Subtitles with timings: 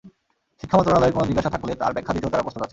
[0.59, 2.69] শিক্ষা মন্ত্রণালয়ের কোনো জিজ্ঞাসা থাকলে তার ব্যাখ্যা দিতেও তাঁরা প্রস্তুত আছেন।